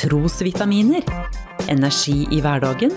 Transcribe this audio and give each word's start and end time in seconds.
trosvitaminer. 0.00 1.04
Energi 1.68 2.24
i 2.32 2.40
hverdagen. 2.40 2.94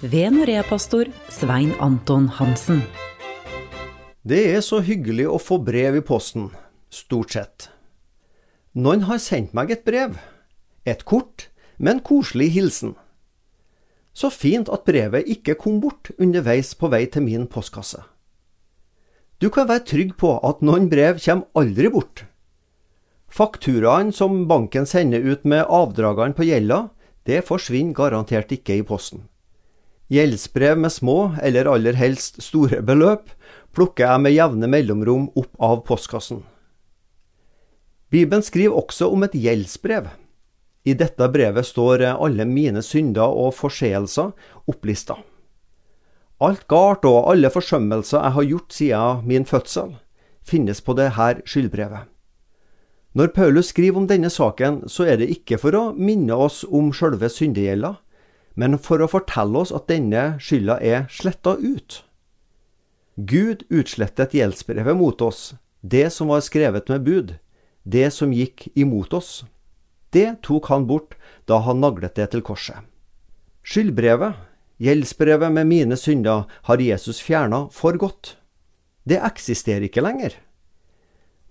Ved 0.00 0.32
Norea-pastor 0.34 1.06
Svein 1.30 1.70
Anton 1.78 2.26
Hansen. 2.28 2.82
Det 4.26 4.40
er 4.56 4.64
så 4.64 4.80
hyggelig 4.82 5.28
å 5.30 5.38
få 5.38 5.60
brev 5.62 6.00
i 6.00 6.02
posten, 6.02 6.48
stort 6.90 7.36
sett. 7.36 7.68
Noen 8.74 9.06
har 9.06 9.20
sendt 9.22 9.54
meg 9.54 9.70
et 9.70 9.84
brev. 9.86 10.16
Et 10.84 11.04
kort 11.06 11.46
men 11.78 12.02
koselig 12.02 12.50
hilsen. 12.56 12.96
Så 14.14 14.32
fint 14.34 14.66
at 14.70 14.82
brevet 14.86 15.30
ikke 15.30 15.54
kom 15.58 15.78
bort 15.82 16.10
underveis 16.18 16.74
på 16.74 16.90
vei 16.90 17.04
til 17.06 17.26
min 17.26 17.46
postkasse. 17.50 18.02
Du 19.42 19.50
kan 19.50 19.68
være 19.68 19.84
trygg 19.88 20.14
på 20.20 20.36
at 20.46 20.62
noen 20.64 20.88
brev 20.92 21.18
kommer 21.22 21.50
aldri 21.58 21.90
bort. 21.92 22.24
Fakturaene 23.34 24.14
som 24.14 24.44
banken 24.46 24.86
sender 24.86 25.24
ut 25.24 25.42
med 25.44 25.66
avdragene 25.66 26.36
på 26.38 26.46
gjelda, 26.46 26.88
det 27.26 27.42
forsvinner 27.48 27.96
garantert 27.96 28.52
ikke 28.54 28.78
i 28.78 28.84
posten. 28.86 29.24
Gjeldsbrev 30.12 30.78
med 30.78 30.92
små, 30.92 31.34
eller 31.42 31.66
aller 31.66 31.96
helst 31.98 32.42
store 32.44 32.82
beløp, 32.84 33.32
plukker 33.74 34.06
jeg 34.06 34.22
med 34.22 34.36
jevne 34.36 34.70
mellomrom 34.70 35.30
opp 35.34 35.50
av 35.58 35.80
postkassen. 35.88 36.44
Bibelen 38.14 38.44
skriver 38.46 38.76
også 38.78 39.08
om 39.10 39.26
et 39.26 39.34
gjeldsbrev. 39.34 40.12
I 40.86 40.94
dette 40.94 41.26
brevet 41.32 41.66
står 41.66 42.04
alle 42.12 42.46
mine 42.46 42.84
synder 42.84 43.32
og 43.34 43.56
forseelser 43.56 44.30
opplista. 44.70 45.16
Alt 46.42 46.66
galt 46.68 47.04
og 47.06 47.30
alle 47.30 47.50
forsømmelser 47.50 48.18
jeg 48.18 48.34
har 48.36 48.48
gjort 48.50 48.74
siden 48.74 49.26
min 49.28 49.46
fødsel, 49.46 49.94
finnes 50.42 50.80
på 50.82 50.96
dette 50.98 51.44
skyldbrevet. 51.46 52.10
Når 53.14 53.30
Paulus 53.36 53.70
skriver 53.70 54.00
om 54.00 54.08
denne 54.10 54.30
saken, 54.30 54.88
så 54.90 55.06
er 55.06 55.20
det 55.20 55.30
ikke 55.30 55.58
for 55.62 55.76
å 55.78 55.82
minne 55.94 56.34
oss 56.34 56.64
om 56.66 56.90
sjølve 56.90 57.30
syndegjelda, 57.30 57.92
men 58.58 58.74
for 58.78 59.02
å 59.02 59.10
fortelle 59.10 59.60
oss 59.62 59.70
at 59.74 59.86
denne 59.86 60.34
skylda 60.42 60.80
er 60.82 61.06
sletta 61.10 61.54
ut. 61.62 62.02
Gud 63.14 63.62
utslettet 63.70 64.34
gjeldsbrevet 64.34 64.98
mot 64.98 65.22
oss, 65.22 65.54
det 65.82 66.08
som 66.10 66.32
var 66.34 66.42
skrevet 66.42 66.90
med 66.90 67.06
bud, 67.06 67.36
det 67.84 68.08
som 68.10 68.34
gikk 68.34 68.66
imot 68.74 69.14
oss. 69.14 69.44
Det 70.10 70.40
tok 70.42 70.66
han 70.72 70.88
bort 70.90 71.14
da 71.46 71.60
han 71.62 71.78
naglet 71.82 72.16
det 72.18 72.32
til 72.32 72.42
korset. 72.42 72.82
Skyldbrevet, 73.62 74.34
Gjeldsbrevet 74.82 75.52
med 75.54 75.68
mine 75.70 75.96
synder 75.96 76.48
har 76.66 76.82
Jesus 76.82 77.20
fjerna 77.22 77.68
for 77.70 77.94
godt. 77.94 78.36
Det 79.06 79.20
eksisterer 79.22 79.86
ikke 79.86 80.02
lenger. 80.02 80.34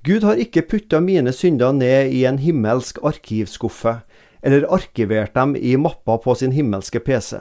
Gud 0.04 0.26
har 0.28 0.42
ikke 0.42 0.66
putta 0.68 1.00
mine 1.00 1.32
synder 1.32 1.72
ned 1.72 2.12
i 2.12 2.26
en 2.28 2.42
himmelsk 2.44 3.00
arkivskuffe, 3.08 4.02
eller 4.44 4.68
arkivert 4.68 5.32
dem 5.38 5.56
i 5.56 5.78
mappa 5.80 6.18
på 6.20 6.36
sin 6.36 6.52
himmelske 6.52 7.00
PC. 7.00 7.40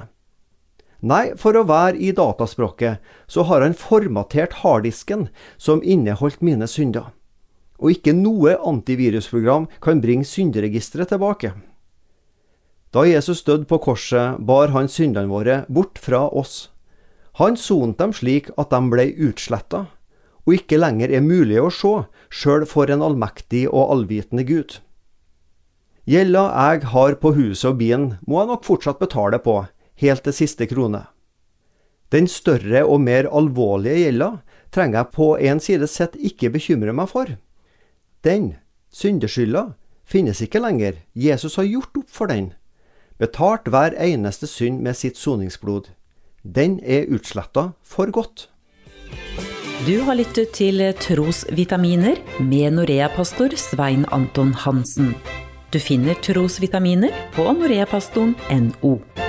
Nei, 1.03 1.33
for 1.34 1.58
å 1.58 1.64
være 1.66 1.98
i 1.98 2.12
dataspråket, 2.14 3.03
så 3.27 3.42
har 3.48 3.64
han 3.66 3.75
formatert 3.75 4.60
harddisken 4.62 5.27
som 5.58 5.83
inneholdt 5.83 6.44
mine 6.47 6.69
synder. 6.70 7.10
Og 7.83 7.97
ikke 7.97 8.14
noe 8.14 8.55
antivirusprogram 8.62 9.66
kan 9.83 9.98
bringe 9.98 10.28
synderegisteret 10.30 11.10
tilbake. 11.10 11.50
Da 12.92 13.06
Jesus 13.08 13.40
døde 13.44 13.64
på 13.64 13.78
korset, 13.80 14.36
bar 14.44 14.68
han 14.74 14.88
syndene 14.88 15.30
våre 15.30 15.62
bort 15.72 15.96
fra 15.98 16.26
oss. 16.28 16.68
Han 17.40 17.56
sonet 17.56 17.96
dem 17.96 18.12
slik 18.12 18.50
at 18.60 18.68
de 18.74 18.80
ble 18.92 19.06
utsletta, 19.28 19.86
og 20.44 20.56
ikke 20.58 20.80
lenger 20.80 21.14
er 21.14 21.24
mulig 21.24 21.56
å 21.62 21.70
se, 21.72 21.94
sjøl 22.28 22.66
for 22.68 22.92
en 22.92 23.04
allmektig 23.06 23.64
og 23.70 23.94
allvitende 23.96 24.44
Gud. 24.44 24.76
Gjelda 26.04 26.44
jeg 26.50 26.84
har 26.92 27.16
på 27.22 27.32
huset 27.32 27.70
og 27.70 27.80
bilen, 27.80 28.08
må 28.28 28.42
jeg 28.42 28.52
nok 28.52 28.68
fortsatt 28.68 29.00
betale 29.00 29.40
på, 29.40 29.62
helt 30.02 30.26
til 30.26 30.36
siste 30.36 30.69
krone. 30.69 31.06
Den 32.12 32.28
større 32.28 32.84
og 32.84 33.00
mer 33.00 33.31
alvorlige 33.32 34.02
gjelda 34.02 34.32
trenger 34.75 35.00
jeg 35.00 35.14
på 35.16 35.34
en 35.41 35.62
side 35.64 35.88
sett 35.88 36.19
ikke 36.20 36.52
bekymre 36.52 36.92
meg 36.92 37.08
for. 37.08 37.38
Den, 38.26 38.58
syndeskylda, 38.92 39.70
finnes 40.04 40.42
ikke 40.44 40.60
lenger, 40.60 40.98
Jesus 41.16 41.56
har 41.56 41.70
gjort 41.70 42.02
opp 42.02 42.10
for 42.12 42.28
den 42.28 42.52
betalt 43.19 43.69
hver 43.69 43.97
eneste 43.99 44.47
synd 44.47 44.81
med 44.81 44.97
sitt 44.99 45.19
soningsblod. 45.19 45.91
Den 46.43 46.81
er 46.83 47.09
utsletta 47.12 47.73
for 47.84 48.11
godt. 48.11 48.49
Du 49.87 49.97
har 50.06 50.15
lyttet 50.15 50.53
til 50.55 50.78
Trosvitaminer 50.95 52.21
med 52.41 52.78
Norea-pastor 52.78 53.56
Svein 53.59 54.06
Anton 54.15 54.55
Hansen. 54.55 55.15
Du 55.73 55.81
finner 55.81 56.15
trosvitaminer 56.23 57.11
på 57.34 57.49
noreapastoren.no. 57.56 59.22